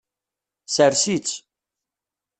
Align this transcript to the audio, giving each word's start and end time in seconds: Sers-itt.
Sers-itt. 0.73 1.29